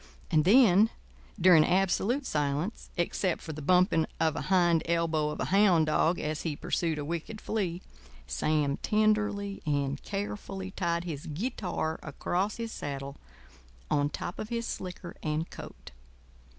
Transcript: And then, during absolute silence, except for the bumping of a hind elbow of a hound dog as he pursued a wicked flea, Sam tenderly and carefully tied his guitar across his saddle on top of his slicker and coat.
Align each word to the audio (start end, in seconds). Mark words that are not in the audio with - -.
And 0.31 0.45
then, 0.45 0.89
during 1.39 1.63
absolute 1.63 2.25
silence, 2.25 2.89
except 2.97 3.39
for 3.39 3.53
the 3.53 3.61
bumping 3.61 4.07
of 4.19 4.35
a 4.35 4.41
hind 4.49 4.81
elbow 4.87 5.29
of 5.29 5.39
a 5.39 5.45
hound 5.53 5.85
dog 5.85 6.17
as 6.19 6.41
he 6.41 6.55
pursued 6.55 6.97
a 6.97 7.05
wicked 7.05 7.39
flea, 7.39 7.83
Sam 8.25 8.77
tenderly 8.77 9.61
and 9.63 10.01
carefully 10.01 10.71
tied 10.71 11.03
his 11.03 11.27
guitar 11.27 11.99
across 12.01 12.57
his 12.57 12.71
saddle 12.71 13.17
on 13.91 14.09
top 14.09 14.39
of 14.39 14.49
his 14.49 14.65
slicker 14.65 15.15
and 15.21 15.47
coat. 15.51 15.91